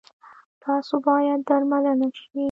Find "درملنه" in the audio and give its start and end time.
1.47-2.07